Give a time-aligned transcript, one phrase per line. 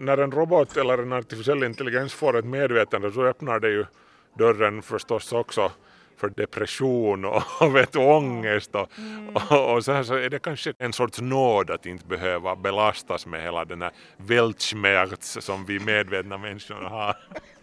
[0.00, 3.84] När en robot eller en artificiell intelligens får ett medvetande så öppnar det ju
[4.38, 5.72] dörren förstås också
[6.16, 7.42] för depression och
[7.74, 9.28] vet, ångest och, mm.
[9.36, 13.26] och, och, så, här, så är det kanske en sorts nåd att inte behöva belastas
[13.26, 17.16] med hela den här Weltschmerz som vi medvetna människor har.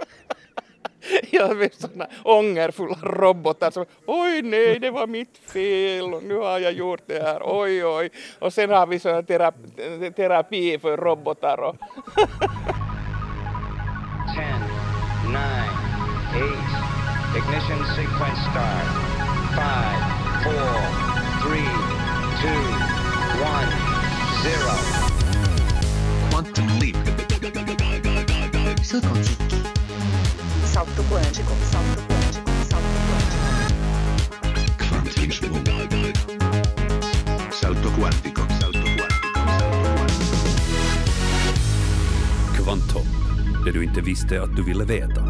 [1.32, 6.60] Jag vet sådana ångerfulla robotar som oj nej det var mitt fel och nu har
[6.60, 8.10] jag gjort det här oj oj
[8.40, 11.76] och sen har vi sådana terapi, terapi för robotar och
[14.36, 14.62] Ten,
[15.28, 15.76] nine,
[16.36, 16.72] eight,
[17.36, 18.88] ignition sequence start.
[19.56, 20.02] Five,
[20.44, 20.76] four,
[21.44, 21.72] three,
[22.42, 22.64] two,
[23.44, 23.72] one,
[24.42, 24.76] zero.
[26.30, 26.96] Quantum leap.
[28.84, 29.61] Saut quantique.
[30.74, 33.52] Salto quântico, salto quântico, salto quântico.
[34.78, 35.32] Quantum
[37.52, 39.28] Salto quantico, salto quantico, salto quantico.
[42.56, 43.08] Kvantum,
[43.66, 45.22] det du inte visste att du ville veta.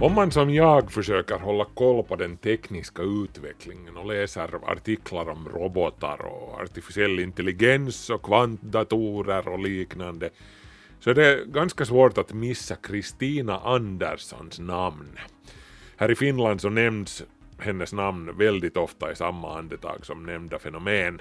[0.00, 5.48] Om man som jag försöker hålla koll på den tekniska utvecklingen och läser artiklar om
[5.48, 10.30] robotar och artificiell intelligens och kvantdatorer och liknande
[11.00, 15.18] så är det ganska svårt att missa Kristina Anderssons namn.
[15.96, 17.22] Här i Finland så nämns
[17.58, 21.20] hennes namn väldigt ofta i samma andetag som nämnda fenomen.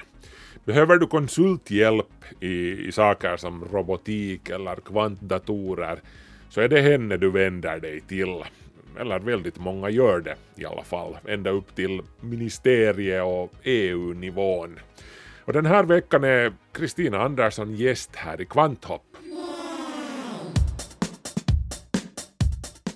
[0.66, 6.00] Behöver du konsulthjälp i, i saker som robotik eller kvantdatorer
[6.50, 8.44] så är det henne du vänder dig till
[9.00, 14.80] eller väldigt många gör det i alla fall, ända upp till ministerie och EU-nivån.
[15.46, 19.18] Och den här veckan är Kristina Andersson gäst här i Kvanthopp.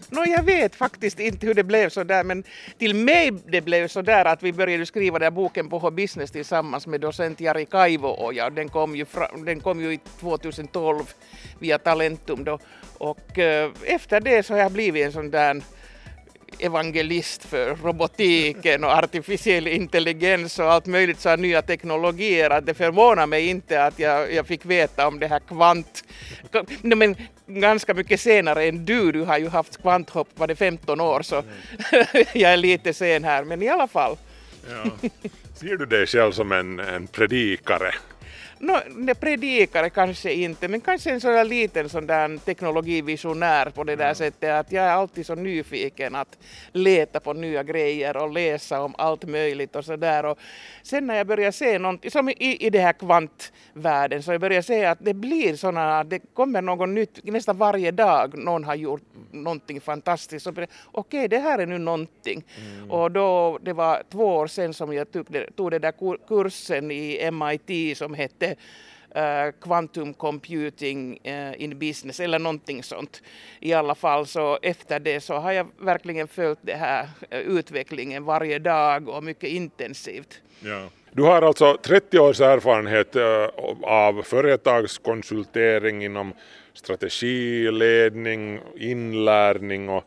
[0.09, 2.43] No, jag vet faktiskt inte hur det blev så där men
[2.77, 6.31] till mig det blev så där att vi började skriva den här boken på H-business
[6.31, 9.05] tillsammans med docent Jari Kaivo den kom ju,
[9.45, 11.03] den kom ju 2012
[11.59, 12.59] via Talentum då.
[12.97, 15.61] Och eh, efter det så har jag blivit en sån där
[16.59, 23.27] evangelist för robotiken och artificiell intelligens och allt möjligt så nya teknologier att det förvånar
[23.27, 26.03] mig inte att jag, jag fick veta om det här kvant...
[26.81, 27.15] Men
[27.47, 31.43] ganska mycket senare än du, du har ju haft kvanthopp, var det 15 år så
[32.33, 34.17] jag är lite sen här men i alla fall.
[34.69, 35.09] Ja.
[35.53, 37.93] Ser du dig själv som en, en predikare?
[38.61, 38.73] No,
[39.05, 43.95] det predikare kanske inte, men kanske en sån där liten sån där teknologivisionär på det
[43.95, 44.15] där mm.
[44.15, 46.37] sättet att jag är alltid så nyfiken att
[46.71, 50.35] leta på nya grejer och läsa om allt möjligt och sådär.
[50.83, 54.61] Sen när jag börjar se någonting, som i, i det här kvantvärlden, så jag börjar
[54.61, 58.37] se att det blir sådana, det kommer något nytt nästan varje dag.
[58.37, 60.47] Någon har gjort någonting fantastiskt.
[60.47, 62.43] Okej, okay, det här är nu någonting.
[62.57, 62.91] Mm.
[62.91, 67.31] Och då, det var två år sedan som jag tog, tog den där kursen i
[67.31, 73.21] MIT som hette uh, Quantum Computing uh, in Business eller någonting sånt.
[73.59, 78.23] I alla fall så efter det så har jag verkligen följt den här uh, utvecklingen
[78.23, 80.41] varje dag och mycket intensivt.
[80.59, 80.89] Ja.
[81.11, 83.15] Du har alltså 30 års erfarenhet
[83.81, 86.33] av företagskonsultering inom
[86.73, 90.03] strategi, ledning, inlärning och,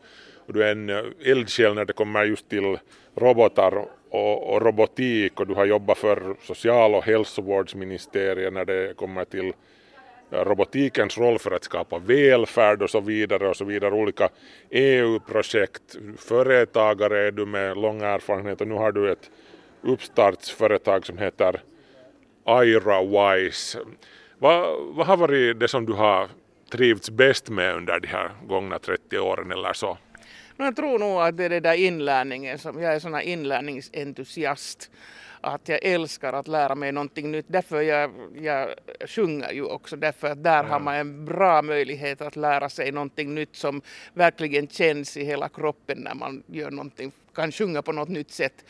[0.47, 0.89] och du är en
[1.25, 2.77] eldsjäl när det kommer just till
[3.15, 9.25] robotar och, och, robotik och du har jobbat för social och hälsovårdsministeriet när det kommer
[9.25, 9.53] till
[10.31, 14.29] eh, robotikens roll för att skapa välfärd och så vidare och så vidare, olika
[14.69, 19.31] EU-projekt, företagare är du med lång erfarenhet och nu har du ett
[19.81, 21.61] uppstartsföretag som heter
[22.45, 23.79] IraWise.
[24.37, 26.27] Vad, vad har varit det som du har
[26.71, 29.97] trivts bäst med under de här gångna 30 åren eller så?
[30.57, 34.91] Jag tror nog att det är det där inlärningen som, jag är sån här inlärningsentusiast
[35.41, 37.45] att jag älskar att lära mig någonting nytt.
[37.49, 38.69] Därför jag, jag
[39.07, 40.69] sjunger ju också, därför att där ja.
[40.69, 43.81] har man en bra möjlighet att lära sig någonting nytt som
[44.13, 48.65] verkligen känns i hela kroppen när man gör någonting, kan sjunga på något nytt sätt.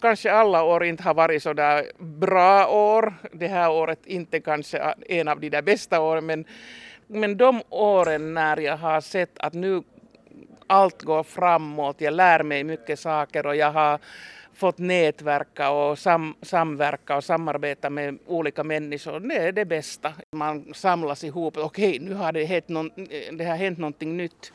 [0.00, 3.14] Kanske alla år inte har varit så där bra år.
[3.32, 6.44] Det här året inte kanske en av de där bästa åren men
[7.06, 9.82] men de åren när jag har sett att nu
[10.70, 13.98] allt går framåt, jag lär mig mycket saker och jag har
[14.54, 19.20] fått nätverka och sam, samverka och samarbeta med olika människor.
[19.20, 20.12] Det är det bästa.
[20.36, 21.56] Man samlas ihop.
[21.56, 22.90] Okej, nu har det, hänt någon,
[23.32, 24.52] det har hänt någonting nytt.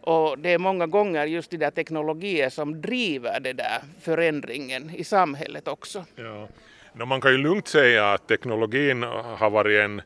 [0.00, 5.04] Och det är många gånger just de där teknologier som driver det där förändringen i
[5.04, 6.04] samhället också.
[6.16, 6.48] Ja.
[6.92, 9.02] No, man kan ju lugnt säga att teknologin
[9.38, 10.02] har varit en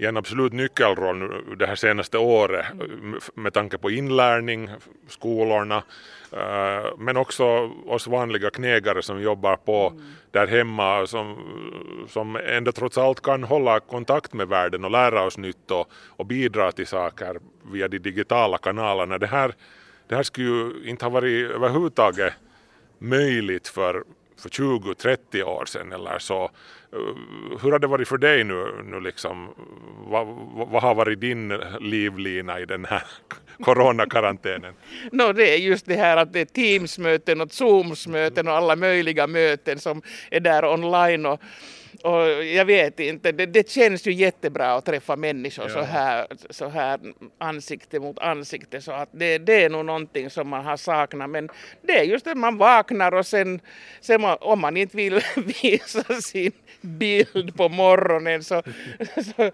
[0.00, 2.66] i en absolut nyckelroll det här senaste året
[3.34, 4.70] med tanke på inlärning,
[5.08, 5.82] skolorna,
[6.32, 7.44] eh, men också
[7.86, 10.02] oss vanliga knegare som jobbar på mm.
[10.30, 11.36] där hemma som,
[12.08, 16.26] som ändå trots allt kan hålla kontakt med världen och lära oss nytt och, och
[16.26, 17.40] bidra till saker
[17.72, 19.18] via de digitala kanalerna.
[19.18, 19.54] Det här,
[20.08, 22.34] det här skulle ju inte ha varit överhuvudtaget
[22.98, 24.04] möjligt för,
[24.42, 26.50] för 20-30 år sedan eller så.
[27.62, 29.48] Hur har det varit för dig nu, nu liksom?
[30.06, 30.26] Vad,
[30.70, 31.48] vad har varit din
[31.80, 33.02] livlina i den här
[33.64, 34.74] coronakarantänen?
[35.12, 39.26] no, det är just det här att det är Teams-möten och Zooms-möten och alla möjliga
[39.26, 41.26] möten som är där online.
[41.26, 41.40] Och,
[42.02, 45.74] och jag vet inte, det, det, känns ju jättebra att träffa människor ja.
[45.74, 47.00] så, här, så här
[47.38, 51.48] ansikte mot ansikte så att det, det är nog någonting som man har saknat men
[51.82, 53.60] det är just att man vaknar och sen,
[54.00, 55.20] sen om man inte vill
[55.62, 58.62] visa sin bild på morgonen så,
[59.36, 59.50] så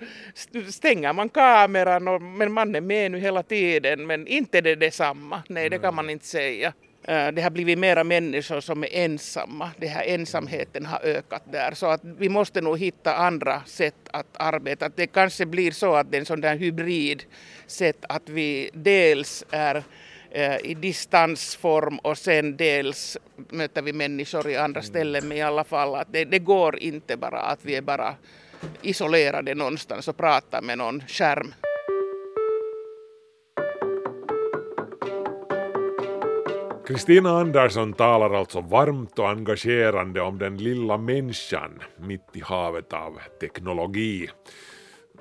[0.70, 5.42] stänger man kameran och, men man är med nu hela tiden men inte det detsamma,
[5.48, 6.72] nej det kan man inte säga.
[7.08, 9.70] Eh, det har blivit mera människor som är ensamma.
[9.76, 11.74] Den här ensamheten har ökat där.
[11.74, 14.88] Så att vi måste nog hitta andra sätt att arbeta.
[14.88, 17.24] det kanske blir så att det är en sån där hybrid
[17.66, 19.82] sätt att vi dels är
[20.30, 23.18] eh, i distansform och sen dels
[23.48, 24.90] möter vi människor i andra mm.
[24.90, 25.28] ställen.
[25.28, 28.14] Men i alla fall att det, det går inte bara att vi är bara
[28.82, 31.54] isolerade någonstans och pratar med någon skärm.
[36.86, 43.18] Kristina Andersson talar alltså varmt och engagerande om den lilla människan mitt i havet av
[43.40, 44.30] teknologi.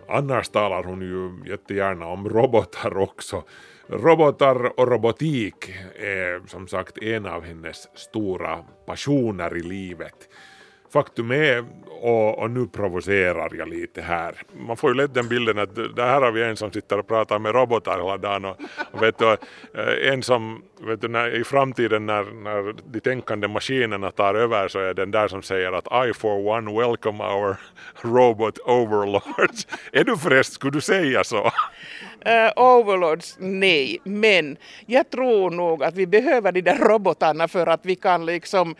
[0.07, 3.43] Annars talar hon ju jättegärna om robotar också.
[3.87, 10.29] Robotar och robotik är som sagt en av hennes stora passioner i livet
[10.95, 11.65] faktum är,
[12.01, 14.35] och, och, nu provocerar jag lite här,
[14.67, 17.07] man får ju lätt den bilden att det här har vi en som sitter och
[17.07, 18.57] pratar med robotar hela dagen och,
[18.91, 23.47] och vet du, eh, en som vet du, när, i framtiden när, när de tänkande
[23.47, 27.57] maskinerna tar över så är den där som säger att I for one welcome our
[28.01, 29.67] robot overlords.
[29.91, 31.43] är du förresten, skulle du säga så?
[31.45, 37.85] Uh, overlords, nej, men jag tror nog att vi behöver de där robotarna för att
[37.85, 38.75] vi kan liksom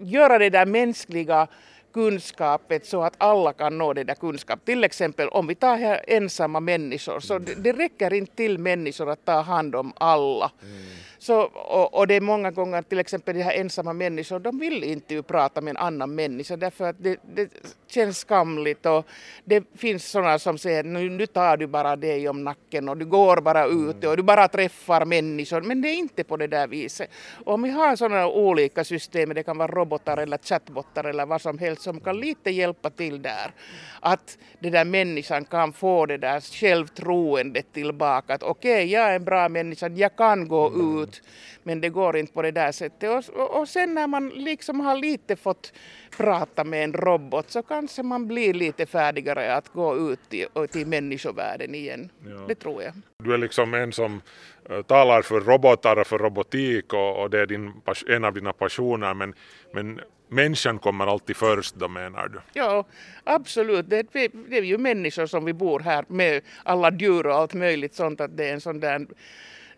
[0.00, 1.46] göra det där mänskliga
[1.92, 4.64] kunskapet så att alla kan nå det där kunskap.
[4.64, 9.10] Till exempel om vi tar här ensamma människor så det, det räcker inte till människor
[9.10, 10.50] att ta hand om alla.
[10.62, 10.74] Mm.
[11.20, 14.84] Så, och, och, det är många gånger till exempel de här ensamma människor, de vill
[14.84, 17.50] inte ju prata med en annan människa därför att det, det
[17.86, 19.06] känns skamligt och
[19.44, 23.04] det finns sådana som säger nu, nu tar du bara dig om nacken och du
[23.04, 26.66] går bara ut och du bara träffar människor men det är inte på det där
[26.66, 27.10] viset.
[27.44, 31.40] Och om vi har sådana olika system, det kan vara robotar eller chatbottar eller vad
[31.40, 33.52] som helst som kan lite hjälpa till där.
[34.00, 39.16] Att den där människan kan få det där självtroendet tillbaka att okej, okay, jag är
[39.16, 41.02] en bra människa, jag kan gå mm.
[41.02, 41.22] ut
[41.68, 43.28] men det går inte på det där sättet.
[43.28, 45.72] Och, och, sen när man liksom har lite fått
[46.16, 50.86] prata med en robot så kanske man blir lite färdigare att gå ut till, till
[50.86, 52.10] människovärlden igen.
[52.26, 52.44] Ja.
[52.48, 52.92] Det tror jag.
[53.18, 54.22] Du är liksom en som
[54.70, 57.72] uh, talar för robotar och för robotik och, och det är din,
[58.08, 59.34] en av dina passioner men,
[59.72, 62.40] men människan kommer alltid först då menar du?
[62.52, 62.84] Ja,
[63.24, 63.90] absolut.
[63.90, 67.94] Det, det är ju människor som vi bor här med alla djur och allt möjligt
[67.94, 69.06] sånt att det är en sån där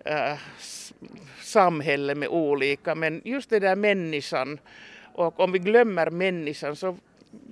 [0.05, 0.39] äh,
[1.43, 4.59] samhälle med olika men just det där människan
[5.15, 6.97] och om vi glömmer människan så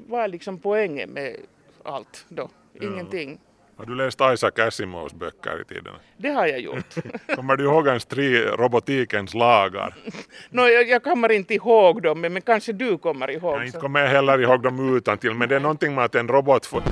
[0.07, 1.37] vad är liksom poängen med
[1.83, 2.51] allt då?
[2.75, 3.41] Ingenting.
[3.79, 5.95] Har du läst Isaac Asimovs böcker i tiden?
[6.17, 6.95] Det har jag gjort.
[7.37, 9.95] kommer du ihåg hans tre robotikens lagar?
[10.51, 13.57] no, jag, jag kommer inte ihåg dem, men, men kanske du kommer ihåg.
[13.57, 16.29] Jag inte kommer heller ihåg dem utan till men det är någonting med att en
[16.29, 16.79] robot får...
[16.79, 16.85] Äh,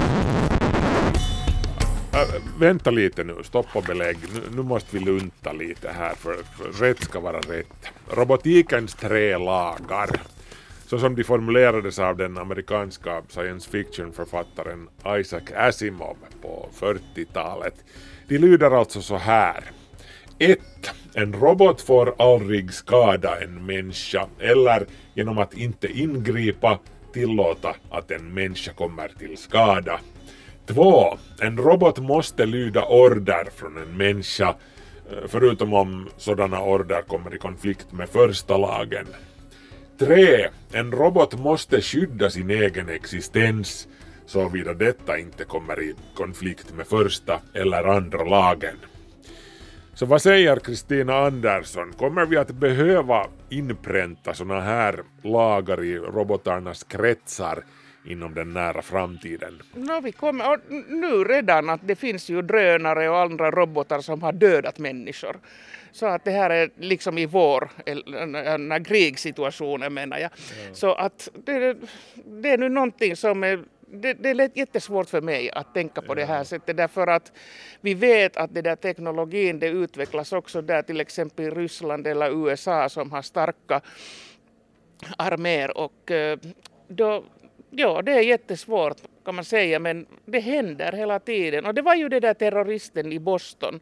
[2.59, 4.17] vänta lite nu, stopp och belägg.
[4.35, 7.93] Nu, nu måste vi lunta lite här för, för rätt ska vara rätt.
[8.11, 10.09] Robotikens tre lagar
[10.87, 17.75] så som de formulerades av den amerikanska science fiction-författaren Isaac Asimov på 40-talet.
[18.29, 19.65] De lyder alltså så här.
[20.39, 20.59] 1.
[21.15, 26.79] En robot får aldrig skada en människa eller genom att inte ingripa
[27.13, 30.01] tillåta att en människa kommer till skada.
[30.67, 31.19] 2.
[31.41, 34.49] En robot måste lyda order från en människa
[35.11, 39.07] eh, förutom om sådana order kommer i konflikt med första lagen.
[39.99, 40.49] 3.
[40.73, 43.89] En robot måste skydda sin egen existens
[44.27, 48.77] såvida detta inte kommer i konflikt med första eller andra lagen.
[49.95, 56.85] Så vad säger Kristina Andersson, kommer vi att behöva inpränta såna här lagar i robotarnas
[56.85, 57.65] kretsar
[58.05, 59.63] inom den nära framtiden?
[59.75, 64.23] No, vi kommer, och nu redan att det finns ju drönare och andra robotar som
[64.23, 65.37] har dödat människor.
[65.93, 67.71] Så att det här är liksom i vår,
[68.59, 70.31] när krigssituationen menar jag.
[70.69, 70.75] Ja.
[70.75, 71.77] Så att det,
[72.25, 76.15] det är nu någonting som är det, det är jättesvårt för mig att tänka på
[76.15, 77.33] det här sättet därför att
[77.81, 82.49] vi vet att det där teknologin det utvecklas också där till exempel i Ryssland eller
[82.49, 83.81] USA som har starka
[85.19, 85.77] arméer.
[85.79, 86.39] Och eh,
[86.89, 87.25] då,
[87.71, 91.67] ja det är jättesvårt kan man säga men det händer hela tiden.
[91.67, 93.81] Och det var ju det där terroristen i Boston.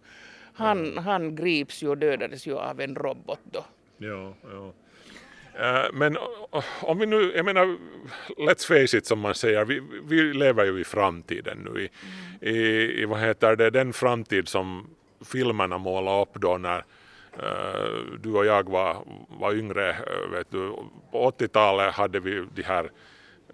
[0.55, 3.65] Han, han grips ju och dödades ju av en robot då.
[3.99, 4.73] Ja, ja.
[5.61, 7.77] Uh, men uh, om vi nu, jag menar,
[8.37, 11.89] let's face it som man säger, vi, vi lever ju i framtiden nu i,
[12.43, 12.57] mm.
[12.57, 12.61] i,
[13.03, 14.91] i, vad heter det, den framtid som
[15.25, 18.97] filmerna målar upp då när uh, du och jag var,
[19.29, 19.97] var yngre,
[20.33, 20.73] vet du,
[21.13, 22.91] på 80-talet hade vi de här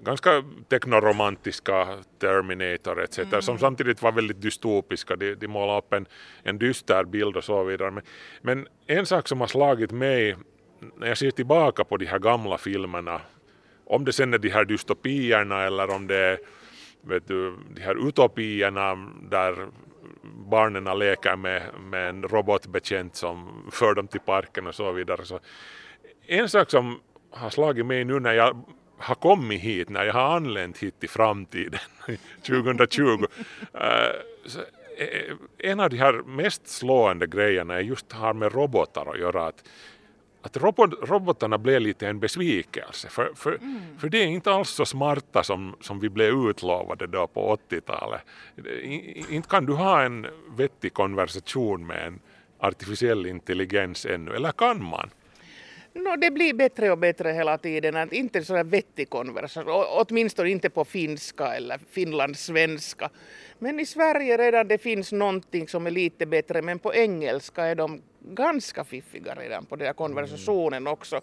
[0.04, 1.88] ganska teknoromantiska
[2.18, 3.18] Terminator etc.
[3.18, 3.42] Mm.
[3.42, 5.16] som samtidigt var väldigt dystopiska.
[5.16, 6.06] De, de målade upp en,
[6.42, 7.90] en dyster bild och så vidare.
[7.90, 8.04] Men,
[8.42, 10.36] men en sak som har slagit mig
[10.96, 13.20] när jag ser tillbaka på de här gamla filmerna,
[13.84, 16.38] om det sen är de här dystopierna eller om det är
[17.02, 18.94] vet du, de här utopierna
[19.30, 19.68] där
[20.22, 25.24] barnen leker med, med en robotbetjänt som för dem till parken och så vidare.
[25.24, 25.40] Så
[26.26, 28.64] en sak som har slagit mig nu när jag
[28.98, 31.80] har kommit hit, när jag har anlänt hit till framtiden
[32.46, 33.24] 2020,
[33.74, 33.80] eh,
[34.46, 34.60] så
[34.98, 39.46] eh, en av de här mest slående grejerna är just har med robotar att göra.
[39.46, 39.64] Att,
[40.42, 43.98] att robot, robotarna blev lite en besvikelse, för, för, mm.
[43.98, 48.20] för det är inte alls så smarta som, som vi blev utlovade då på 80-talet.
[49.28, 52.20] Inte kan du ha en vettig konversation med en
[52.58, 55.10] artificiell intelligens ännu, eller kan man?
[55.92, 57.96] No, det blir bättre och bättre hela tiden.
[57.96, 63.10] Att inte så vettig konversation, åtminstone inte på finska eller finlandssvenska.
[63.58, 67.74] Men i Sverige redan det finns någonting som är lite bättre, men på engelska är
[67.74, 71.20] de ganska fiffiga redan på den här konversationen också.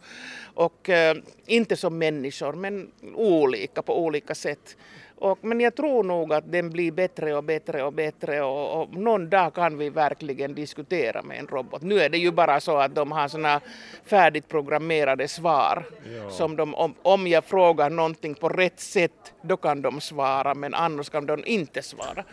[0.53, 4.77] Och äh, inte som människor, men olika på olika sätt.
[5.19, 8.93] Och, men jag tror nog att den blir bättre och bättre och bättre och, och
[8.93, 11.81] någon dag kan vi verkligen diskutera med en robot.
[11.81, 13.61] Nu är det ju bara så att de har såna
[14.05, 15.85] färdigt programmerade svar
[16.17, 16.29] ja.
[16.29, 20.73] som de, om, om jag frågar någonting på rätt sätt då kan de svara men
[20.73, 22.15] annars kan de inte svara.
[22.15, 22.23] Ja.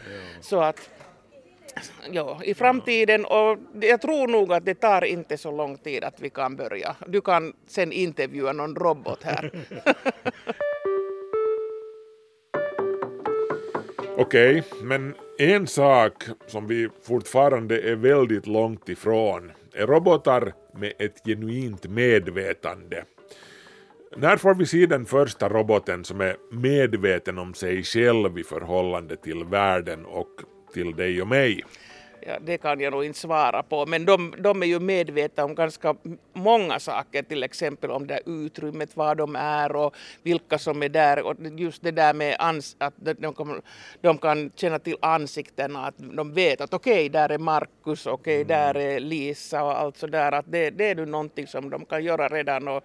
[0.40, 0.90] Så att
[2.10, 6.20] ja, i framtiden och jag tror nog att det tar inte så lång tid att
[6.20, 6.96] vi kan börja.
[7.06, 9.50] Du kan sen intervjua någon robot här.
[14.16, 20.92] Okej, okay, men en sak som vi fortfarande är väldigt långt ifrån är robotar med
[20.99, 23.04] ett genuint medvetande.
[24.16, 29.16] När får vi se den första roboten som är medveten om sig själv i förhållande
[29.16, 30.30] till världen och
[30.75, 31.64] till dig och mig?
[32.26, 35.54] Ja, det kan jag nog inte svara på, men de, de är ju medvetna om
[35.54, 35.95] ganska
[36.33, 41.23] många saker, till exempel om det utrymmet, var de är och vilka som är där.
[41.23, 43.62] Och just det där med ans att de, kan,
[44.00, 48.14] de kan känna till ansiktena, att de vet att okej, okay, där är Markus, okej,
[48.14, 48.49] okay, mm.
[48.49, 50.33] där är Lisa och allt sådär.
[50.33, 52.85] Att det, det är ju någonting som de kan göra redan och,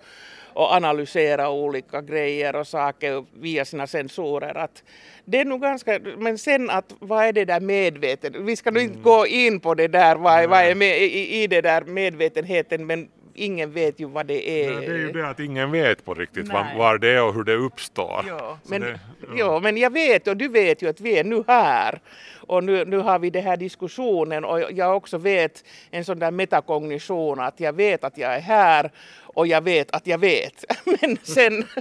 [0.54, 4.58] och analysera olika grejer och saker via sina sensorer.
[4.58, 4.84] Att
[5.26, 8.36] det är nog ganska, men sen att vad är det där medvetet?
[8.36, 9.04] Vi ska nog inte mm.
[9.04, 13.08] gå in på det där, vad, vad är med, i, i det där medvetenheten, men
[13.34, 14.74] ingen vet ju vad det är.
[14.74, 17.34] Ja, det är ju det att ingen vet på riktigt var, var, det är och
[17.34, 18.26] hur det uppstår.
[18.28, 19.28] Ja, men, det, ja.
[19.36, 19.60] ja.
[19.60, 22.02] men jag vet och du vet ju att vi är nu här
[22.36, 26.32] och nu, nu har vi den här diskussionen och jag också vet en sån där
[26.32, 30.66] metakognition att jag vet att jag är här och jag vet att jag vet.
[31.02, 31.64] men sen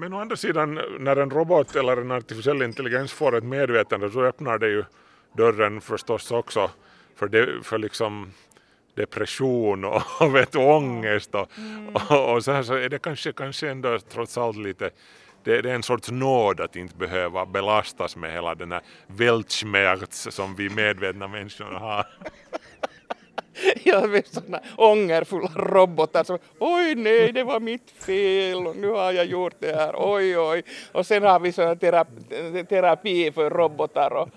[0.00, 4.24] Men å andra sidan, när en robot eller en artificiell intelligens får ett medvetande så
[4.24, 4.84] öppnar det ju
[5.32, 6.70] dörren förstås också
[7.16, 8.32] för, det, för liksom
[8.94, 11.88] depression och, och vet, ångest och, mm.
[11.88, 14.90] och, och, så här så är det kanske, kanske ändå trots allt lite
[15.44, 20.34] det, det, är en sorts nåd att inte behöva belastas med hela den här Weltschmerz
[20.34, 22.06] som vi medvetna människor har.
[23.84, 29.12] Jag vet sådana ångerfulla robotar som oj nej det var mitt fel och nu har
[29.12, 34.10] jag gjort det här oj oj och sen har vi sådana terapi, terapi för robotar
[34.10, 34.28] och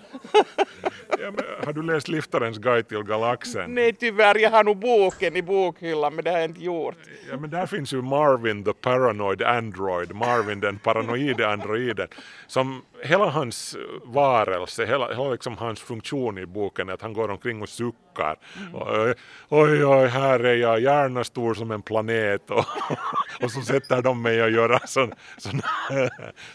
[1.18, 1.32] ja,
[1.64, 3.74] har du läst Liftarens guide till galaxen?
[3.74, 6.96] Nej tyvärr, jag har nog boken i bokhyllan men det har jag inte gjort.
[7.30, 12.08] Ja men där finns ju Marvin the paranoid android, Marvin den paranoide androiden
[12.46, 17.30] som hela hans varelse, hela, hela liksom hans funktion i boken är att han går
[17.30, 18.36] omkring och suckar.
[18.74, 19.09] Mm.
[19.48, 22.64] Och, oj, oj, här är jag, gärna stor som en planet och,
[23.42, 25.16] och så sätter de mig att göra sådana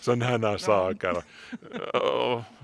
[0.01, 1.23] sån, här saker.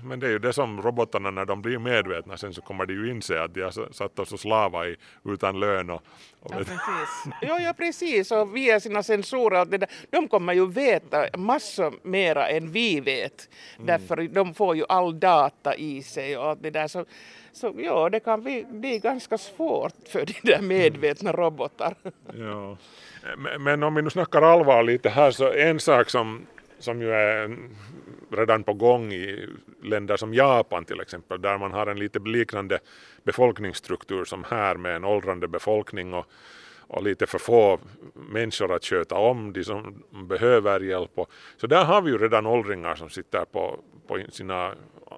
[0.04, 2.94] Men det är ju det som robotarna när de blir medvetna sen så kommer de
[2.94, 6.02] ju inse att de har satt oss och slava i utan lön och
[6.50, 7.32] ja, precis.
[7.40, 8.30] ja, ja, precis.
[8.30, 13.48] Och via sina sensorer, det där, de kommer ju veta massor mera än vi vet.
[13.74, 13.86] Mm.
[13.86, 16.88] Därför de får ju all data i sig och det där.
[16.88, 17.04] Så,
[17.52, 21.94] så ja, det kan bli, bli ganska svårt för de där medvetna robotar.
[22.34, 22.76] ja.
[23.36, 26.46] Men, men om vi nu snackar allvar lite här så en sak som,
[26.78, 27.56] som ju är
[28.36, 29.48] redan på gång i
[29.82, 32.78] länder som Japan till exempel, där man har en lite liknande
[33.22, 36.26] befolkningsstruktur som här med en åldrande befolkning och,
[36.86, 37.78] och lite för få
[38.14, 41.10] människor att sköta om, de som behöver hjälp.
[41.14, 44.74] Och, så där har vi ju redan åldringar som sitter på, på sina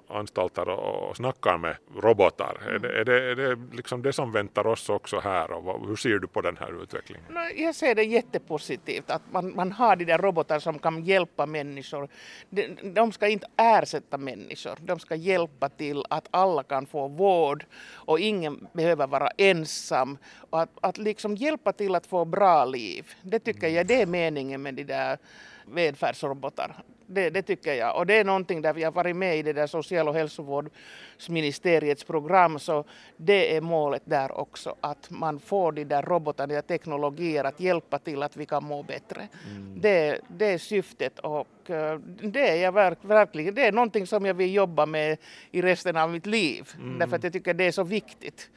[0.07, 2.57] anstalter och, och snackar med robotar.
[2.61, 2.75] Mm.
[2.75, 5.87] Är, det, är, det, är det liksom det som väntar oss också här och vad,
[5.87, 7.25] hur ser du på den här utvecklingen?
[7.55, 12.09] Jag ser det jättepositivt att man, man har de där robotar som kan hjälpa människor.
[12.49, 17.65] De, de ska inte ersätta människor, de ska hjälpa till att alla kan få vård
[17.93, 20.17] och ingen behöver vara ensam
[20.49, 23.11] och att, att liksom hjälpa till att få bra liv.
[23.21, 25.17] Det tycker jag det är meningen med de där
[25.65, 26.75] välfärdsrobotar.
[27.07, 27.97] Det, det, tycker jag.
[27.97, 32.03] Och det är någonting där vi har varit med i det där social och hälsovårdsministeriets
[32.03, 32.83] program så
[33.17, 37.59] det är målet där också att man får de där robotarna, de där teknologier att
[37.59, 39.27] hjälpa till att vi kan må bättre.
[39.51, 39.81] Mm.
[39.81, 44.25] Det, det är syftet och eh, det är jag verk, verkligen, det är någonting som
[44.25, 45.17] jag vill jobba med
[45.51, 46.69] i resten av mitt liv.
[46.77, 46.99] Mm.
[46.99, 48.49] Därför att jag tycker det är så viktigt.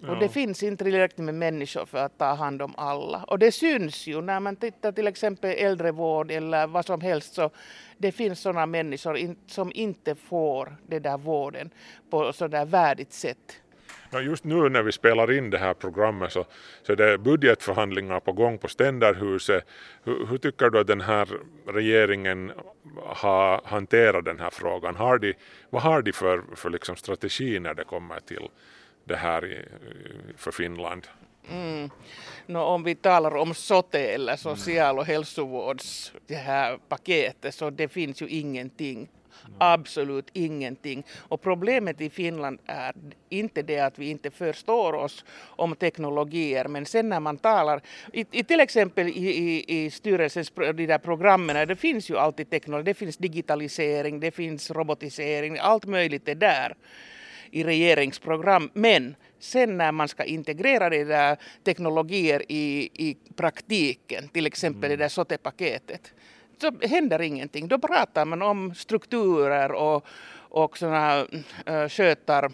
[0.00, 0.10] Ja.
[0.10, 3.24] Och det finns inte tillräckligt med människor för att ta hand om alla.
[3.26, 7.50] Och det syns ju när man tittar till exempel äldrevård eller vad som helst så
[7.98, 11.70] det finns sådana människor som inte får den där vården
[12.10, 13.60] på sådär värdigt sätt.
[14.12, 16.44] Just nu när vi spelar in det här programmet så,
[16.82, 19.64] så är det budgetförhandlingar på gång på Ständerhuset.
[20.04, 21.28] Hur, hur tycker du att den här
[21.66, 22.52] regeringen
[23.06, 24.96] har hanterat den här frågan?
[24.96, 25.34] Har de,
[25.70, 28.48] vad har de för, för liksom strategi när det kommer till
[29.08, 29.68] det här
[30.36, 31.06] för Finland.
[31.50, 31.90] Mm.
[32.46, 37.88] No, om vi talar om SOTE eller social och hälsovårds det här paketet så det
[37.88, 39.08] finns ju ingenting.
[39.58, 41.04] Absolut ingenting.
[41.18, 42.94] Och problemet i Finland är
[43.28, 47.80] inte det att vi inte förstår oss om teknologier men sen när man talar,
[48.12, 52.50] i, i till exempel i, i, i styrelsens de där programmen, det finns ju alltid
[52.50, 56.74] teknologi, det finns digitalisering, det finns robotisering, allt möjligt är där
[57.50, 58.70] i regeringsprogram.
[58.72, 64.98] Men sen när man ska integrera de där teknologier i, i praktiken, till exempel mm.
[64.98, 66.12] det där SOTE-paketet,
[66.60, 67.68] så händer ingenting.
[67.68, 70.06] Då pratar man om strukturer och,
[70.50, 71.26] och sådana
[71.66, 72.52] äh, skötar,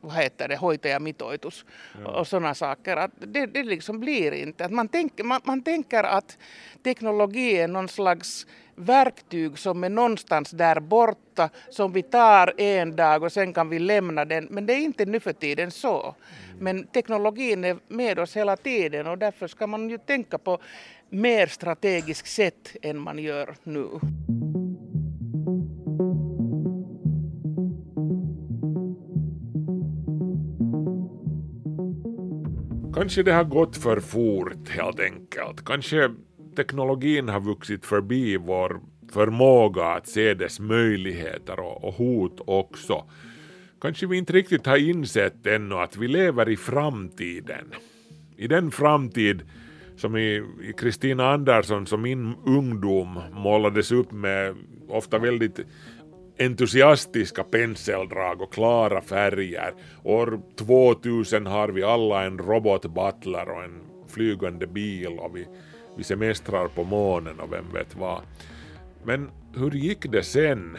[0.00, 1.64] vad heter det, hoitajamitoitus
[2.04, 2.10] ja.
[2.10, 2.96] och sådana saker.
[2.96, 4.64] Att det, det liksom blir inte.
[4.64, 6.38] Att man, tänker, man, man tänker att
[6.82, 13.22] teknologi är någon slags verktyg som är någonstans där borta som vi tar en dag
[13.22, 14.48] och sen kan vi lämna den.
[14.50, 16.14] Men det är inte nu för tiden så.
[16.58, 20.58] Men teknologin är med oss hela tiden och därför ska man ju tänka på
[21.08, 23.88] mer strategiskt sätt än man gör nu.
[32.94, 35.64] Kanske det har gått för fort helt enkelt.
[35.64, 36.10] Kanske
[36.56, 38.80] teknologin har vuxit förbi vår
[39.12, 43.04] förmåga att se dess möjligheter och, och hot också.
[43.80, 47.74] Kanske vi inte riktigt har insett ännu att vi lever i framtiden.
[48.36, 49.42] I den framtid
[49.96, 50.42] som i
[50.76, 54.56] Kristina Andersson som min ungdom målades upp med
[54.88, 55.60] ofta väldigt
[56.38, 59.74] entusiastiska penseldrag och klara färger.
[60.02, 65.46] År 2000 har vi alla en robotbutler och en flygande bil och vi
[65.96, 68.22] vi semestrar på månen och vem vet vad.
[69.04, 70.78] Men hur gick det sen?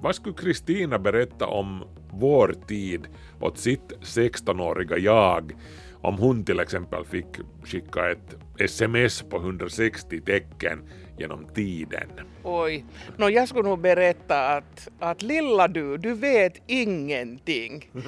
[0.00, 3.06] Vad skulle Kristina berätta om vår tid
[3.40, 5.52] åt sitt 16-åriga jag
[6.02, 7.26] om hon till exempel fick
[7.64, 10.78] skicka ett sms på 160 tecken
[11.18, 12.08] genom tiden?
[12.42, 12.84] Oj,
[13.16, 17.90] no, jag skulle nog berätta att, att lilla du, du vet ingenting.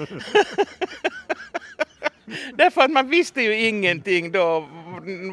[2.55, 4.69] Därför att man visste ju ingenting då,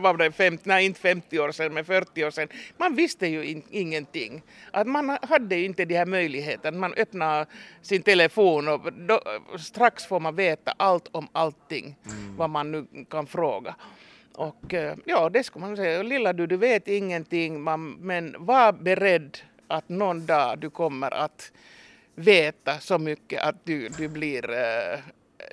[0.01, 2.47] var det 50, nej inte 50 år sedan men 40 år sedan.
[2.77, 4.41] Man visste ju in, ingenting.
[4.71, 6.77] Att man hade ju inte de här möjligheterna.
[6.77, 7.45] Man öppnar
[7.81, 9.21] sin telefon och då,
[9.59, 12.37] strax får man veta allt om allting mm.
[12.37, 13.75] vad man nu kan fråga.
[14.33, 16.03] Och eh, ja, det skulle man säga.
[16.03, 21.51] Lilla du, du vet ingenting man, men var beredd att någon dag du kommer att
[22.15, 24.99] veta så mycket att du, du blir uh,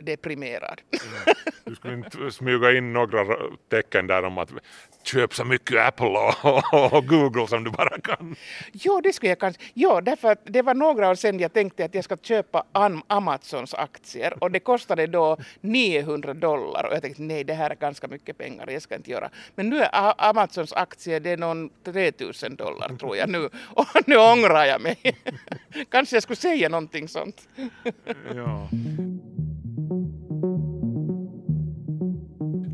[0.03, 0.81] deprimerad.
[0.91, 1.37] Mm.
[1.65, 3.37] Du skulle inte smyga in några
[3.69, 4.51] tecken där om att
[5.03, 6.33] köp så mycket Apple
[6.93, 8.37] och, Google som du bara kan.
[8.73, 9.63] Jo, det skulle jag kanske.
[9.75, 12.65] Jo, därför att det var några år sedan jag tänkte att jag ska köpa
[13.07, 17.75] Amazons aktier och det kostade då 900 dollar och jag tänkte nej, det här är
[17.75, 19.31] ganska mycket pengar, jag ska inte göra.
[19.55, 24.17] Men nu är Amazons aktier, det är någon 3000 dollar tror jag nu och nu
[24.17, 24.99] ångrar jag mig.
[25.91, 27.49] kanske jag skulle säga någonting sånt.
[28.35, 28.69] ja.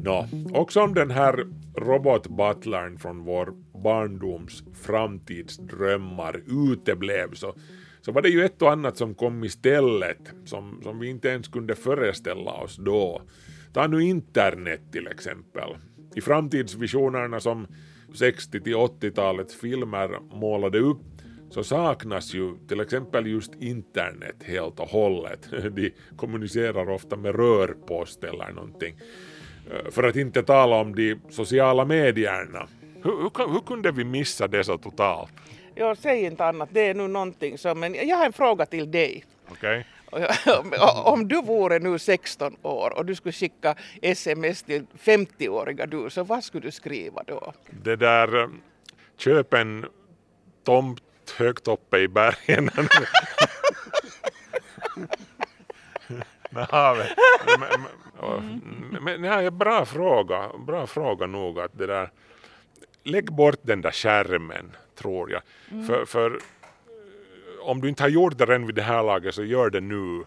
[0.05, 7.55] Nå, också om den här robotbutlern från vår barndoms framtidsdrömmar uteblev så,
[8.01, 11.49] så var det ju ett och annat som kom istället som, som vi inte ens
[11.49, 13.23] kunde föreställa oss då.
[13.73, 15.77] Ta nu internet till exempel.
[16.15, 17.67] I framtidsvisionerna som
[18.15, 21.03] 60 till 80-talets filmer målade upp
[21.51, 25.49] så saknas ju till exempel just internet helt och hållet.
[25.75, 28.97] De kommunicerar ofta med rörpost eller någonting.
[29.71, 32.69] Eh, för att inte tala om de sociala medierna.
[33.03, 35.33] Hur, hur, hur kunde vi missa det så totalt?
[35.75, 36.69] Ja, säg inte annat.
[36.73, 37.81] Det är nu någonting som...
[37.81, 39.25] Men jag har en fråga till dig.
[39.49, 39.87] Okej.
[40.13, 40.79] Okay.
[41.05, 46.25] Om du vore nu 16 år och du skulle skicka sms till 50-åriga du, så
[46.25, 47.53] vad skulle du skriva då?
[47.71, 48.49] Det där, eh,
[49.17, 49.87] köp en
[50.65, 51.03] tomt
[51.39, 52.71] högt uppe i bergen.
[57.59, 62.11] men, men, men ja, bra fråga, bra fråga nog att det där,
[63.05, 65.43] lägg bort den där skärmen tror jag.
[65.71, 65.87] Mm.
[65.87, 69.45] För, för eh, om du inte har gjort det redan vid det här laget så
[69.45, 70.25] gör det nu.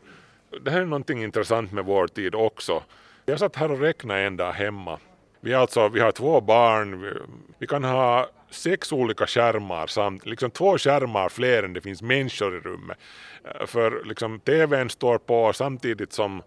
[0.61, 2.83] Det här är någonting intressant med vår tid också.
[3.25, 4.99] Jag satt här och räknade en dag hemma.
[5.39, 7.13] Vi, alltså, vi har två barn, vi,
[7.57, 12.57] vi kan ha sex olika skärmar samt liksom två skärmar fler än det finns människor
[12.57, 12.97] i rummet.
[13.43, 16.41] Eh, för liksom TVn står på samtidigt som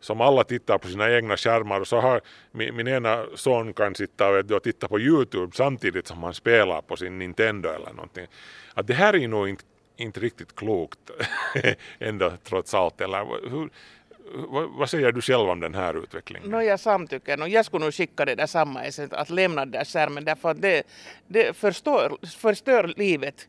[0.00, 2.20] som alla tittar på sina egna skärmar och så har
[2.52, 6.82] min, min ena son kan sitta och, och titta på Youtube samtidigt som han spelar
[6.82, 8.26] på sin Nintendo eller någonting.
[8.74, 9.64] Att det här är nog inte,
[9.96, 11.10] inte riktigt klokt
[11.98, 13.00] ändå trots allt.
[13.00, 13.70] Eller hur,
[14.68, 16.50] vad säger du själv om den här utvecklingen?
[16.50, 17.36] No, jag samtycker.
[17.36, 17.48] nog.
[17.48, 20.82] jag skulle nog skicka det där samma att lämna den där skärmen därför att det,
[21.26, 23.48] det förstör, förstör livet.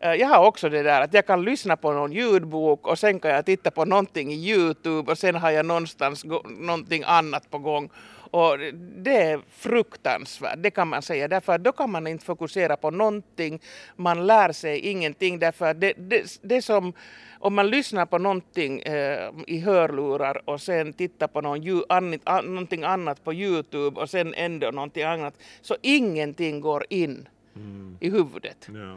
[0.00, 3.20] Eh, jag har också det där att jag kan lyssna på någon ljudbok och sen
[3.20, 7.58] kan jag titta på någonting i Youtube och sen har jag någonstans någonting annat på
[7.58, 7.90] gång.
[8.34, 8.58] Och
[8.96, 12.90] det är fruktansvärt, det kan man säga, därför att då kan man inte fokusera på
[12.90, 13.60] någonting,
[13.96, 16.92] man lär sig ingenting, därför att det, det, det som
[17.38, 22.44] om man lyssnar på någonting eh, i hörlurar och sen tittar på någon, an, an,
[22.44, 27.98] någonting annat på Youtube och sen ändå någonting annat, så ingenting går in mm.
[28.00, 28.68] i huvudet.
[28.74, 28.96] Ja.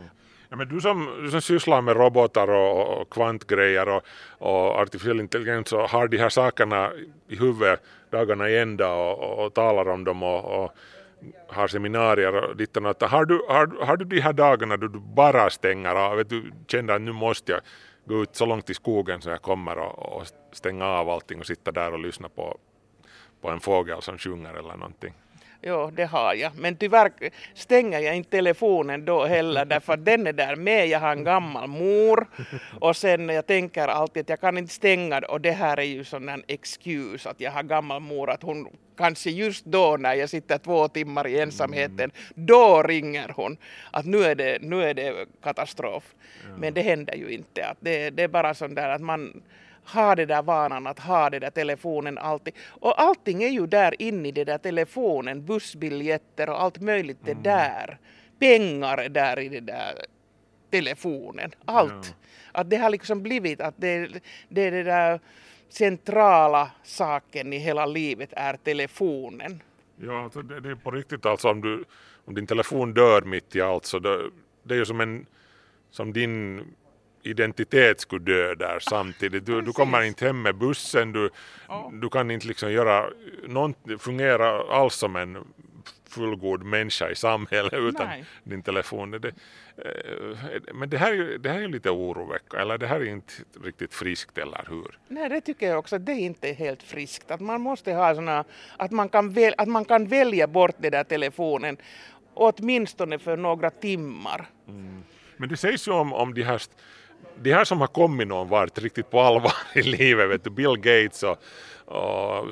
[0.50, 4.04] Ja, men du, som, du som sysslar med robotar och, och kvantgrejer och,
[4.38, 6.92] och artificiell intelligens och har de här sakerna
[7.28, 10.72] i huvudet dagarna i ända och, och, och talar om dem och, och
[11.48, 15.00] har seminarier och ditt och Har du, har, har du de här dagarna då du
[15.00, 17.62] bara stänger av, vet du känner att nu måste jag
[18.06, 21.46] gå ut så långt i skogen så jag kommer och, och stänga av allting och
[21.46, 22.58] sitta där och lyssna på,
[23.42, 25.14] på en fågel som sjunger eller någonting?
[25.62, 26.52] Jo, det har jag.
[26.56, 27.12] Men tyvärr
[27.54, 30.88] stänger jag inte telefonen då heller därför den är där med.
[30.88, 32.28] Jag har en gammal mor
[32.80, 36.04] och sen jag tänker alltid att jag kan inte stänga och det här är ju
[36.04, 38.68] sån en excuse att jag har gammal mor att hon
[38.98, 42.12] kanske just då när jag sitter två timmar i ensamheten, mm.
[42.36, 43.58] då ringer hon
[43.92, 46.16] att nu är det, nu är det katastrof.
[46.44, 46.58] Ja.
[46.58, 47.66] Men det händer ju inte.
[47.66, 49.42] Att det, det är bara sån där att man
[49.94, 52.54] ha det där vanan att ha det där telefonen alltid.
[52.70, 57.32] Och allting är ju där inne i det där telefonen, bussbiljetter och allt möjligt är
[57.32, 57.44] mm.
[57.44, 57.98] där.
[58.40, 60.06] Pengar är där i det där
[60.72, 62.16] telefonen, allt.
[62.54, 62.60] Ja.
[62.60, 65.20] Att det har liksom blivit att det, det är det där
[65.70, 69.62] centrala saken i hela livet är telefonen.
[69.96, 71.84] Ja, alltså det, det är på riktigt alltså om, du,
[72.26, 74.30] om din telefon dör mitt i allt så det,
[74.64, 75.26] det är ju som en
[75.92, 76.66] som din
[77.30, 79.46] identitet skulle dö där samtidigt.
[79.46, 81.30] Du, du kommer inte hem med bussen, du,
[82.02, 83.10] du kan inte liksom göra
[83.48, 85.38] någonting, fungera alls som en
[86.10, 88.26] fullgod människa i samhället utan Nej.
[88.44, 89.12] din telefon.
[89.12, 93.34] Det, eh, men det här, det här är lite oroväckande, eller det här är inte
[93.64, 95.00] riktigt friskt, eller hur?
[95.08, 97.32] Nej, det tycker jag också, att det är inte helt friskt.
[97.32, 98.44] Att man måste ha såna,
[98.78, 101.78] att man kan, väl, att man kan välja bort den där telefonen
[102.38, 104.50] åtminstone för några timmar.
[104.68, 105.04] Mm.
[105.38, 106.62] Men det sägs ju om, om de här
[107.36, 110.76] de här som har kommit någon vart riktigt på allvar i livet, vet du, Bill
[110.78, 111.38] Gates och,
[111.86, 112.48] och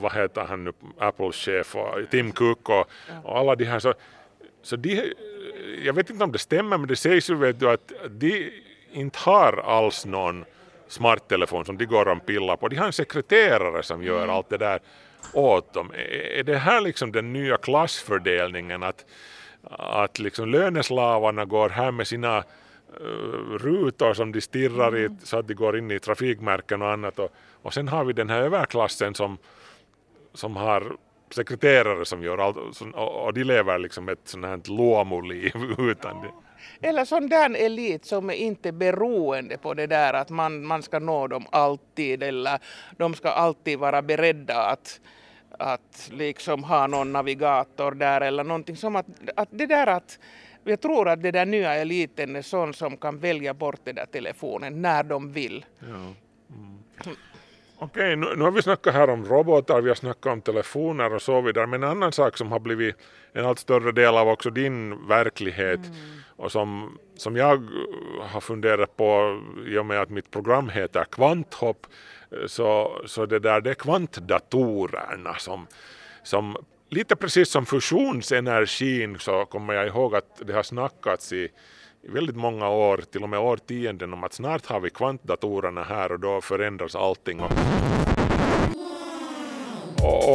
[0.00, 2.90] vad heter han nu, Apples chef och Tim Cook och,
[3.24, 3.94] och alla de här så
[4.62, 5.14] så de,
[5.84, 8.52] jag vet inte om det stämmer men det sägs ju vet du att de
[8.92, 10.44] inte har alls någon
[10.88, 12.68] smarttelefon som de går och pillar på.
[12.68, 14.80] De har en sekreterare som gör allt det där
[15.32, 15.92] åt dem.
[16.36, 19.04] Är det här liksom den nya klassfördelningen att,
[19.70, 22.44] att liksom löneslavarna går här med sina
[23.58, 27.18] rutor som de stirrar i så att de går in i trafikmärken och annat.
[27.18, 29.38] Och, och sen har vi den här överklassen som,
[30.34, 30.96] som har
[31.30, 32.56] sekreterare som gör allt
[32.94, 36.30] och, och de lever liksom ett sånt här låmoliv utan det.
[36.88, 40.98] Eller sån där elit som är inte beroende på det där att man, man ska
[40.98, 42.58] nå dem alltid eller
[42.96, 45.00] de ska alltid vara beredda att,
[45.58, 50.18] att liksom ha någon navigator där eller någonting som att, att det där att
[50.64, 54.06] jag tror att det där nya eliten är sån som kan välja bort den där
[54.06, 55.64] telefonen när de vill.
[55.78, 55.86] Ja.
[55.86, 57.16] Mm.
[57.82, 61.22] Okej, nu, nu har vi snackat här om robotar, vi har snackat om telefoner och
[61.22, 62.96] så vidare, men en annan sak som har blivit
[63.32, 65.96] en allt större del av också din verklighet mm.
[66.36, 67.68] och som, som jag
[68.20, 71.86] har funderat på i och med att mitt program heter Kvanthopp,
[72.46, 75.66] så, så det där det är kvantdatorerna som,
[76.22, 76.56] som
[76.90, 81.48] lite precis som fusionsenergin så kommer jag ihåg att det har snackats i
[82.08, 86.20] väldigt många år, till och med årtionden, om att snart har vi kvantdatorerna här och
[86.20, 87.40] då förändras allting.
[87.40, 87.50] Och,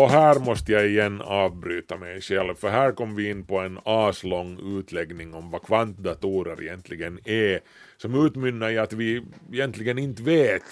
[0.01, 3.79] och, här måste jag igen avbryta mig själv, för här kom vi in på en
[3.83, 7.59] aslång utläggning om vad kvantdatorer egentligen är,
[7.97, 10.63] som utmynnar i att vi egentligen inte vet,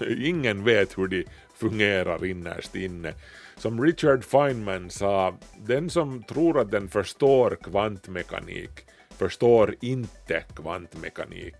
[0.18, 1.24] ingen vet hur de
[1.56, 3.14] fungerar innerst inne.
[3.56, 8.70] Som Richard Feynman sa, den som tror att den förstår kvantmekanik
[9.18, 11.54] förstår inte kvantmekanik.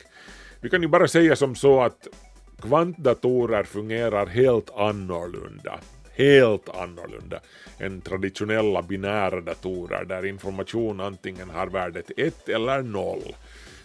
[0.61, 2.09] Vi kan ju bara säga som så att
[2.61, 5.81] kvantdatorer fungerar helt annorlunda
[6.17, 7.41] helt annorlunda
[7.79, 13.23] än traditionella binära datorer där information antingen har värdet 1 eller 0.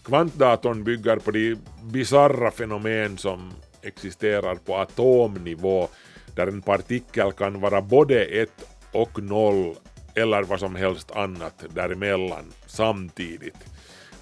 [0.03, 5.87] Kvantdatorn bygger på de bizarra fenomen som existerar på atomnivå
[6.35, 9.75] där en partikel kan vara både ett och noll
[10.15, 13.57] eller vad som helst annat däremellan samtidigt.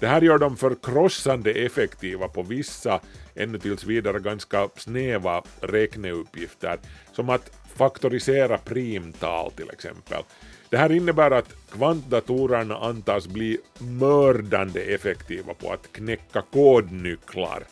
[0.00, 3.00] Det här gör dem förkrossande effektiva på vissa,
[3.34, 6.78] ännu tills vidare ganska snäva räkneuppgifter,
[7.12, 10.22] som att faktorisera primtal till exempel.
[10.68, 17.62] Det här innebär att kvantdatorerna antas bli mördande effektiva på att knäcka kodnycklar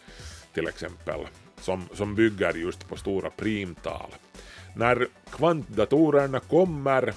[0.55, 1.20] till exempel,
[1.61, 4.11] som, som bygger just på stora primtal.
[4.77, 7.14] När kvantdatorerna kommer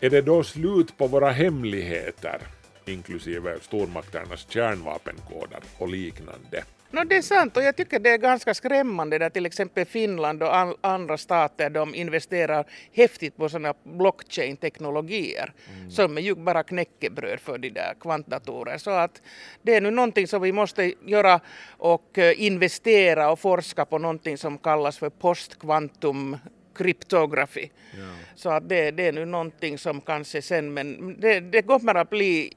[0.00, 2.40] är det då slut på våra hemligheter,
[2.86, 6.64] inklusive stormakternas kärnvapenkoder och liknande?
[6.94, 10.42] No, det är sant och jag tycker det är ganska skrämmande där till exempel Finland
[10.42, 15.90] och all, andra stater de investerar häftigt på sådana blockchain-teknologier mm.
[15.90, 18.78] som är ju bara knäckebröd för de där kvantdatorer.
[18.78, 19.22] Så att
[19.62, 24.38] det är nu någonting som vi måste göra och eh, investera och forska på någonting
[24.38, 26.36] som kallas för postkvantum
[26.76, 27.70] kryptografi.
[27.92, 28.14] Ja.
[28.34, 32.10] Så att det, det är nu någonting som kanske sen, men det, det kommer att
[32.10, 32.52] bli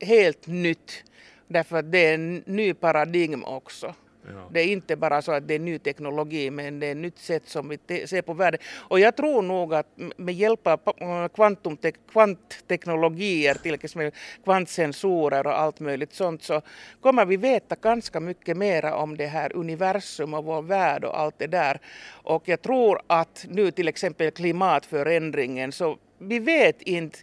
[0.00, 1.04] helt nytt
[1.48, 3.94] därför att det är en ny paradigm också.
[4.28, 4.48] Ja.
[4.50, 7.18] Det är inte bara så att det är ny teknologi men det är ett nytt
[7.18, 8.60] sätt som vi ser på världen.
[8.66, 14.10] Och jag tror nog att med hjälp av kvantumte kvantteknologier, till exempel
[14.44, 16.62] kvantsensorer och allt möjligt sånt så
[17.00, 21.38] kommer vi veta ganska mycket mer om det här universum och vår värld och allt
[21.38, 21.80] det där.
[22.08, 27.18] Och jag tror att nu till exempel klimatförändringen så vi vet inte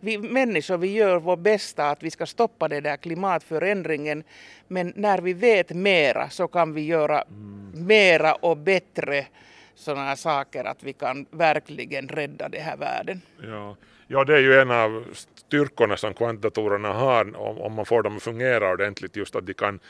[0.00, 4.24] vi människor vi gör vårt bästa att vi ska stoppa den där klimatförändringen
[4.68, 7.86] men när vi vet mera så kan vi göra mm.
[7.86, 9.26] mera och bättre
[9.74, 13.20] sådana saker att vi kan verkligen rädda den här världen.
[13.42, 13.76] Ja.
[14.06, 18.16] ja, det är ju en av styrkorna som kvantdatorerna har om, om man får dem
[18.16, 19.80] att fungera ordentligt just att de kan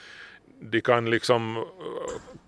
[0.61, 1.64] de kan liksom uh,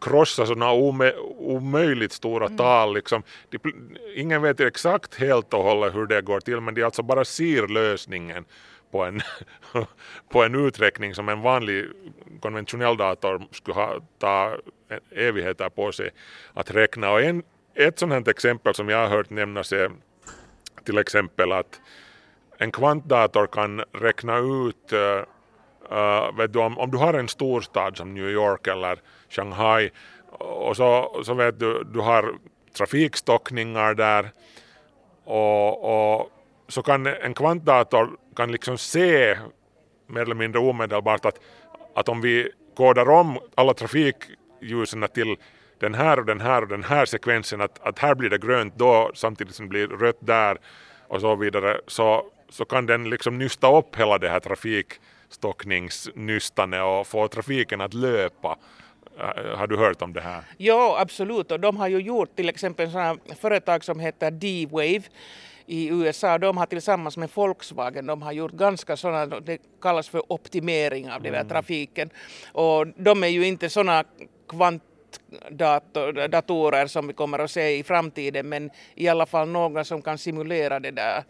[0.01, 2.57] krossa sådana omö omöjligt stora mm.
[2.57, 2.95] tal.
[2.95, 3.23] Liksom.
[3.51, 3.59] De,
[4.15, 7.69] ingen vet exakt helt och hållet hur det går till men de alltså bara ser
[7.69, 8.45] lösningen
[8.91, 9.21] på en,
[10.29, 11.87] på en uträkning som en vanlig
[12.41, 14.57] konventionell dator skulle ha, ta
[15.11, 16.11] evigheter på sig
[16.55, 17.11] att räkna.
[17.11, 17.43] Och en,
[17.75, 19.91] ett sådant exempel som jag har hört nämnas är
[20.85, 21.81] till exempel att
[22.59, 24.93] en kvantdator kan räkna ut
[25.93, 28.99] uh, vet du, om, om du har en storstad som New York eller
[29.29, 29.91] Shanghai
[30.39, 32.35] och så, så vet du, du har
[32.77, 34.31] trafikstockningar där
[35.25, 36.31] och, och
[36.69, 39.39] så kan en kvantdator kan liksom se
[40.07, 41.41] mer eller mindre omedelbart att,
[41.95, 45.37] att om vi kodar om alla trafikljusen till
[45.79, 48.75] den här och den här och den här sekvensen att, att här blir det grönt
[48.77, 50.59] då samtidigt som det blir rött där
[51.09, 54.87] och så vidare så så kan den liksom nysta upp hela det här trafik
[55.31, 58.59] trafikstockningsnystane och få trafiken att löpa.
[59.19, 60.43] Äh, har du hört om det här?
[60.57, 61.53] Ja, absolut.
[61.53, 65.03] Och de har ju gjort till exempel sådana företag som heter D-Wave
[65.67, 66.39] i USA.
[66.39, 71.23] De har tillsammans med Volkswagen de har gjort ganska sådana, det kallas för optimering av
[71.23, 71.49] den där mm.
[71.49, 72.11] trafiken.
[72.53, 74.05] Och de är ju inte sådana
[74.49, 80.19] kvantdatorer som vi kommer att se i framtiden men i alla fall några som kan
[80.19, 81.25] simulera det där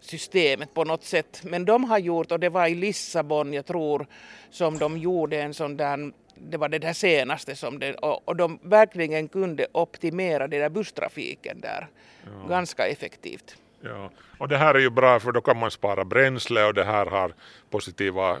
[0.00, 1.42] kvantsystemet på något sätt.
[1.44, 4.06] Men de har gjort, och det var i Lissabon jag tror,
[4.50, 8.36] som de gjorde en sån där det var det där senaste som det, och, och
[8.36, 11.88] de verkligen kunde optimera den där busstrafiken där
[12.24, 12.48] ja.
[12.48, 13.56] ganska effektivt.
[13.82, 16.84] Ja, och det här är ju bra för då kan man spara bränsle och det
[16.84, 17.34] här har
[17.70, 18.36] positiva eh,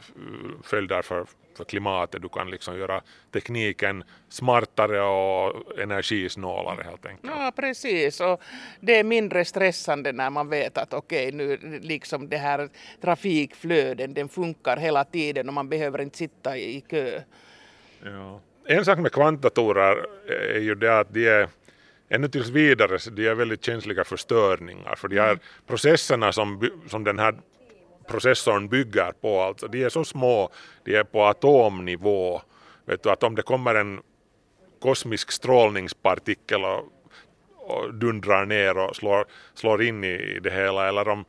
[0.62, 1.26] följder för,
[1.56, 2.22] för klimatet.
[2.22, 7.32] Du kan liksom göra tekniken smartare och energisnålare helt enkelt.
[7.36, 8.20] Ja, precis.
[8.20, 8.42] Och
[8.80, 12.68] det är mindre stressande när man vet att okej, okay, nu liksom det här
[13.00, 17.20] trafikflöden, den funkar hela tiden och man behöver inte sitta i kö.
[18.04, 18.40] Ja.
[18.66, 20.06] En sak med kvantdatorer
[20.54, 21.48] är ju det att de är
[22.10, 25.40] ännu tills vidare de är väldigt känsliga för störningar för de här mm.
[25.66, 27.34] processerna som, som den här
[28.08, 30.50] processorn bygger på, alltså, de är så små,
[30.84, 32.42] de är på atomnivå.
[32.84, 34.00] Vet du, att om det kommer en
[34.82, 36.84] kosmisk strålningspartikel och,
[37.56, 41.24] och dundrar ner och slår, slår in i det hela eller om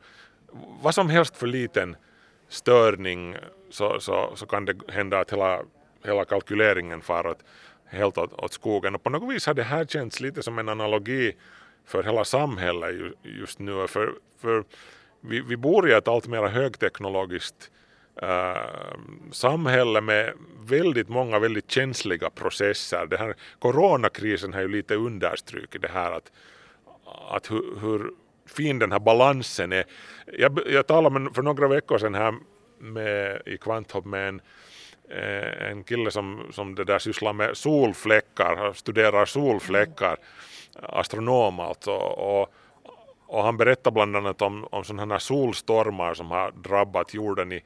[0.82, 1.96] vad som helst för liten
[2.48, 3.36] störning
[3.70, 5.62] så, så, så kan det hända att hela
[6.04, 7.38] hela kalkyleringen far åt,
[7.92, 8.94] helt åt, åt skogen.
[8.94, 11.36] Och på något vis har det här känts lite som en analogi
[11.86, 13.86] för hela samhället just nu.
[13.86, 14.64] För, för
[15.20, 17.70] vi, vi bor i ett allt mer högteknologiskt
[18.22, 18.98] Uh,
[19.30, 23.06] samhälle med väldigt många väldigt känsliga processer.
[23.06, 26.32] Den här coronakrisen har ju lite understrukit det här att,
[27.28, 28.10] att hur, hur
[28.46, 29.84] fin den här balansen är.
[30.38, 32.34] Jag, jag talade med, för några veckor sedan här
[32.78, 34.40] med, i Kvanthopp med en
[35.12, 40.16] Eh, en kille som, som det där sysslar med solfläckar, studerar solfläckar,
[40.82, 41.90] astronom alltså.
[41.90, 42.54] Och,
[43.26, 47.62] och han berättar bland annat om, om sådana här solstormar som har drabbat jorden i,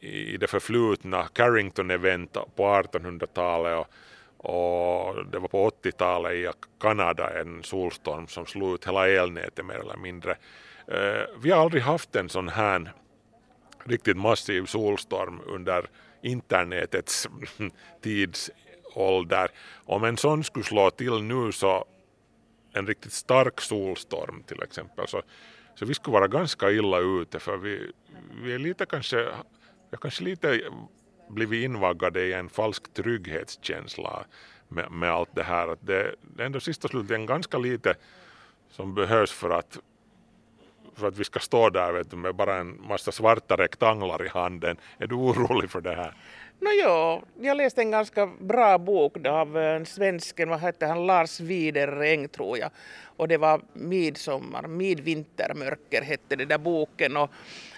[0.00, 3.86] i det förflutna, Carrington-event på 1800-talet
[4.36, 9.66] och, och det var på 80-talet i Kanada en solstorm som slog ut hela elnätet
[9.66, 10.36] mer eller mindre.
[10.88, 12.92] Eh, vi har aldrig haft en sån här
[13.84, 15.86] riktigt massiv solstorm under
[16.26, 17.28] internetets
[18.02, 19.50] tidsålder.
[19.84, 21.84] Om en sån skulle slå till nu så
[22.72, 25.22] en riktigt stark solstorm till exempel så,
[25.74, 27.92] så vi skulle vara ganska illa ute för vi,
[28.42, 30.60] vi är lite kanske, vi har kanske lite
[31.28, 34.24] blivit invaggade i en falsk trygghetskänsla
[34.68, 35.68] med, med allt det här.
[35.68, 37.94] Att det, det är ändå sist och slutligen ganska lite
[38.70, 39.78] som behövs för att
[40.96, 44.28] för att vi ska stå där vet du, med bara en massa svarta rektanglar i
[44.28, 44.76] handen.
[44.98, 46.14] Är du orolig för det här?
[46.60, 51.40] No, jag läste en ganska bra bok av eh, en svensken, vad hette han, Lars
[51.40, 52.70] Widereng tror jag.
[53.16, 57.30] Och det var Midsommar, Midvintermörker hette den där boken och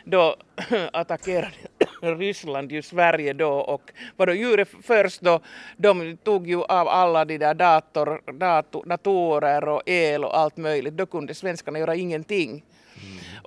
[0.05, 0.37] då
[0.93, 1.55] attackerade
[2.03, 5.41] Ryssland ju Sverige då och vad de gjorde först då,
[5.77, 10.95] de tog ju av alla de där dator, dator, datorer och el och allt möjligt,
[10.95, 12.65] då kunde svenskarna göra ingenting.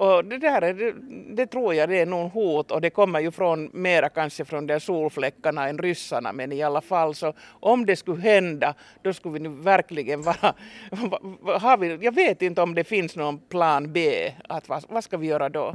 [0.01, 0.93] Och det där det,
[1.35, 4.67] det, tror jag det är nog hot och det kommer ju från mera kanske från
[4.67, 9.33] de solfläckarna än ryssarna men i alla fall så om det skulle hända då skulle
[9.33, 10.35] vi nu verkligen vara,
[11.59, 15.17] har vi, jag vet inte om det finns någon plan B, att vad, vad ska
[15.17, 15.73] vi göra då?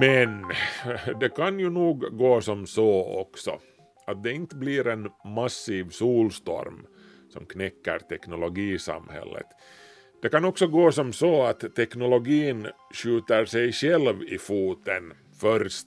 [0.00, 0.44] Men
[1.20, 3.58] det kan ju nog gå som så också
[4.06, 6.86] att det inte blir en massiv solstorm
[7.32, 9.46] som knäcker teknologisamhället
[10.22, 15.86] det kan också gå som så att teknologin skjuter sig själv i foten först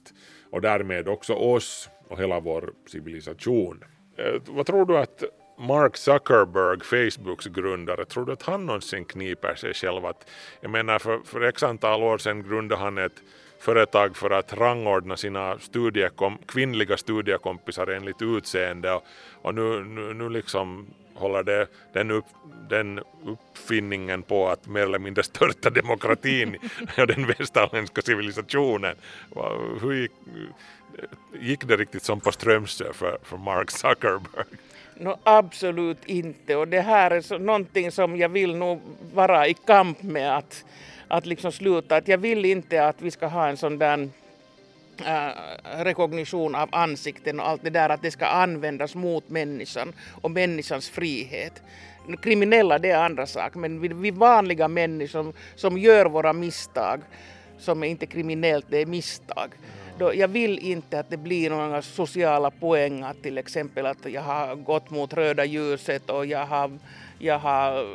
[0.50, 3.84] och därmed också oss och hela vår civilisation.
[4.16, 5.22] Eh, vad tror du att
[5.58, 10.06] Mark Zuckerberg, Facebooks grundare, tror du att han någonsin kniper sig själv?
[10.06, 13.22] Att, jag menar för, för x antal år sedan grundade han ett
[13.58, 19.02] företag för att rangordna sina studiekom, kvinnliga studiekompisar enligt utseende och,
[19.42, 20.86] och nu, nu, nu liksom
[21.16, 22.24] håller det, den, upp,
[22.68, 26.56] den uppfinningen på att mer eller mindre störta demokratin
[26.98, 28.96] och den västerländska civilisationen.
[29.80, 30.12] Hur gick,
[31.40, 34.44] gick det riktigt som på Strömsö för, för Mark Zuckerberg?
[34.98, 38.80] No, absolut inte och det här är så, någonting som jag vill nog
[39.14, 40.64] vara i kamp med att,
[41.08, 41.96] att liksom sluta.
[41.96, 44.08] Att jag vill inte att vi ska ha en sån där
[45.00, 49.92] äh, rekognition av ansikten och allt det där att det ska användas mot människan
[50.22, 51.62] och människans frihet.
[52.22, 57.00] Kriminella det är andra sak men vi, vi vanliga människor som, gör våra misstag
[57.58, 59.50] som är inte kriminellt, det är misstag.
[59.98, 64.22] Då jag vill inte att det blir några sociala poäng att till exempel att jag
[64.22, 66.78] har gått mot röda ljuset och jag har,
[67.18, 67.86] jag har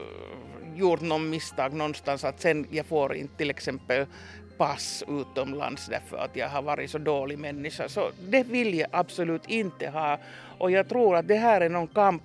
[0.75, 4.05] gjort någon misstag någonstans att sen jag får inte till exempel
[4.57, 7.89] pass utomlands därför att jag har varit så dålig människa.
[7.89, 10.17] Så det vill jag absolut inte ha.
[10.57, 12.23] Och jag tror att det här är någon kamp.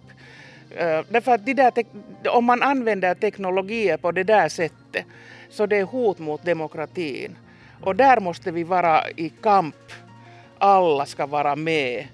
[0.70, 1.84] Uh, därför att där
[2.28, 5.04] om man använder teknologier på det där sättet
[5.50, 7.36] så det är hot mot demokratin.
[7.80, 9.92] Och där måste vi vara i kamp.
[10.58, 12.06] Alla ska vara med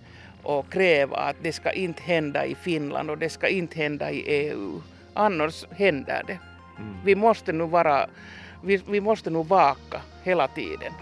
[0.42, 4.20] och kräva att det ska inte hända i Finland och det ska inte hända i
[4.20, 4.82] EU.
[5.14, 6.38] Annars händer det.
[6.78, 6.96] Mm.
[7.04, 8.06] Vi måste nu vara,
[8.62, 10.92] vi, vi måste nog vaka hela tiden.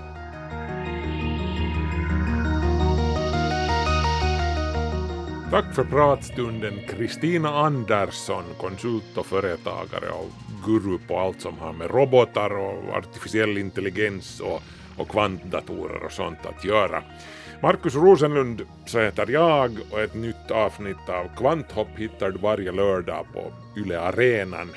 [5.50, 10.30] Tack för pratstunden Kristina Andersson, konsult och företagare och
[10.66, 14.62] guru på allt som har med robotar och artificiell intelligens och,
[14.96, 17.02] och kvantdatorer och sånt att göra.
[17.62, 23.26] Markus Rosenlund så heter jag och ett nytt avsnitt av Kvanthopp hittar du varje lördag
[23.32, 24.70] på Yle Arenan.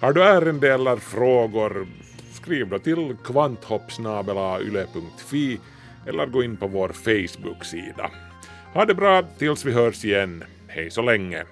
[0.00, 1.86] Har du ärende eller frågor
[2.42, 5.58] skriv då till kvanthoppsnabelayle.fi
[6.06, 8.10] eller gå in på vår Facebook-sida.
[8.74, 10.44] Ha det bra tills vi hörs igen.
[10.68, 11.44] Hej så länge.